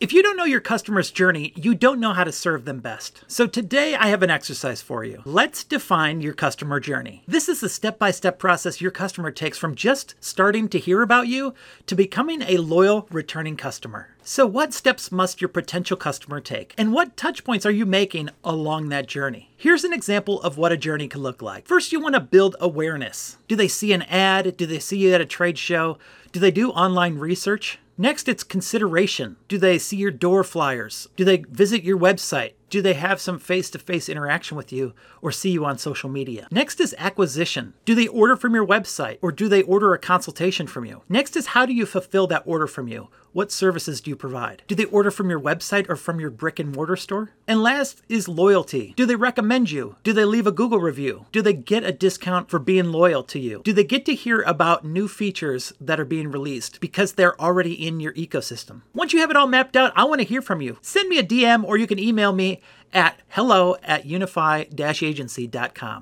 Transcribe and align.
If 0.00 0.12
you 0.12 0.22
don't 0.22 0.36
know 0.36 0.44
your 0.44 0.60
customer's 0.60 1.10
journey, 1.10 1.52
you 1.56 1.74
don't 1.74 1.98
know 1.98 2.12
how 2.12 2.22
to 2.22 2.30
serve 2.30 2.64
them 2.64 2.78
best. 2.78 3.24
So 3.26 3.48
today 3.48 3.96
I 3.96 4.06
have 4.06 4.22
an 4.22 4.30
exercise 4.30 4.80
for 4.80 5.02
you. 5.02 5.22
Let's 5.24 5.64
define 5.64 6.20
your 6.20 6.34
customer 6.34 6.78
journey. 6.78 7.24
This 7.26 7.48
is 7.48 7.58
the 7.58 7.68
step 7.68 7.98
by 7.98 8.12
step 8.12 8.38
process 8.38 8.80
your 8.80 8.92
customer 8.92 9.32
takes 9.32 9.58
from 9.58 9.74
just 9.74 10.14
starting 10.20 10.68
to 10.68 10.78
hear 10.78 11.02
about 11.02 11.26
you 11.26 11.52
to 11.86 11.96
becoming 11.96 12.42
a 12.42 12.58
loyal 12.58 13.08
returning 13.10 13.56
customer. 13.56 14.10
So, 14.30 14.44
what 14.44 14.74
steps 14.74 15.10
must 15.10 15.40
your 15.40 15.48
potential 15.48 15.96
customer 15.96 16.38
take? 16.38 16.74
And 16.76 16.92
what 16.92 17.16
touch 17.16 17.44
points 17.44 17.64
are 17.64 17.70
you 17.70 17.86
making 17.86 18.28
along 18.44 18.90
that 18.90 19.06
journey? 19.06 19.54
Here's 19.56 19.84
an 19.84 19.94
example 19.94 20.42
of 20.42 20.58
what 20.58 20.70
a 20.70 20.76
journey 20.76 21.08
could 21.08 21.22
look 21.22 21.40
like. 21.40 21.66
First, 21.66 21.92
you 21.92 21.98
want 21.98 22.14
to 22.14 22.20
build 22.20 22.54
awareness. 22.60 23.38
Do 23.48 23.56
they 23.56 23.68
see 23.68 23.94
an 23.94 24.02
ad? 24.02 24.58
Do 24.58 24.66
they 24.66 24.80
see 24.80 24.98
you 24.98 25.14
at 25.14 25.22
a 25.22 25.24
trade 25.24 25.56
show? 25.56 25.96
Do 26.30 26.40
they 26.40 26.50
do 26.50 26.68
online 26.72 27.16
research? 27.16 27.78
Next, 27.96 28.28
it's 28.28 28.44
consideration. 28.44 29.36
Do 29.48 29.56
they 29.56 29.78
see 29.78 29.96
your 29.96 30.10
door 30.10 30.44
flyers? 30.44 31.08
Do 31.16 31.24
they 31.24 31.38
visit 31.38 31.82
your 31.82 31.98
website? 31.98 32.52
Do 32.70 32.82
they 32.82 32.94
have 32.94 33.18
some 33.20 33.38
face 33.38 33.70
to 33.70 33.78
face 33.78 34.10
interaction 34.10 34.56
with 34.56 34.72
you 34.72 34.92
or 35.22 35.32
see 35.32 35.50
you 35.50 35.64
on 35.64 35.78
social 35.78 36.10
media? 36.10 36.48
Next 36.50 36.80
is 36.80 36.94
acquisition. 36.98 37.72
Do 37.86 37.94
they 37.94 38.06
order 38.08 38.36
from 38.36 38.54
your 38.54 38.66
website 38.66 39.18
or 39.22 39.32
do 39.32 39.48
they 39.48 39.62
order 39.62 39.94
a 39.94 39.98
consultation 39.98 40.66
from 40.66 40.84
you? 40.84 41.02
Next 41.08 41.34
is 41.34 41.48
how 41.48 41.64
do 41.64 41.72
you 41.72 41.86
fulfill 41.86 42.26
that 42.26 42.42
order 42.44 42.66
from 42.66 42.86
you? 42.86 43.08
What 43.32 43.52
services 43.52 44.00
do 44.00 44.10
you 44.10 44.16
provide? 44.16 44.62
Do 44.66 44.74
they 44.74 44.86
order 44.86 45.10
from 45.10 45.30
your 45.30 45.40
website 45.40 45.88
or 45.88 45.96
from 45.96 46.18
your 46.18 46.30
brick 46.30 46.58
and 46.58 46.74
mortar 46.74 46.96
store? 46.96 47.30
And 47.46 47.62
last 47.62 48.02
is 48.08 48.26
loyalty. 48.26 48.94
Do 48.96 49.06
they 49.06 49.16
recommend 49.16 49.70
you? 49.70 49.96
Do 50.02 50.12
they 50.12 50.24
leave 50.24 50.46
a 50.46 50.52
Google 50.52 50.80
review? 50.80 51.26
Do 51.30 51.42
they 51.42 51.52
get 51.52 51.84
a 51.84 51.92
discount 51.92 52.50
for 52.50 52.58
being 52.58 52.86
loyal 52.86 53.22
to 53.24 53.38
you? 53.38 53.60
Do 53.64 53.72
they 53.72 53.84
get 53.84 54.06
to 54.06 54.14
hear 54.14 54.40
about 54.42 54.84
new 54.84 55.08
features 55.08 55.72
that 55.80 56.00
are 56.00 56.06
being 56.06 56.30
released 56.30 56.80
because 56.80 57.12
they're 57.12 57.40
already 57.40 57.74
in 57.86 58.00
your 58.00 58.14
ecosystem? 58.14 58.80
Once 58.94 59.12
you 59.12 59.20
have 59.20 59.30
it 59.30 59.36
all 59.36 59.46
mapped 59.46 59.76
out, 59.76 59.92
I 59.94 60.04
want 60.04 60.20
to 60.20 60.26
hear 60.26 60.42
from 60.42 60.60
you. 60.60 60.78
Send 60.80 61.08
me 61.08 61.18
a 61.18 61.22
DM 61.22 61.64
or 61.64 61.76
you 61.76 61.86
can 61.86 61.98
email 61.98 62.32
me 62.32 62.57
at 62.92 63.20
hello 63.28 63.76
at 63.82 64.04
unify-agency.com. 64.06 65.96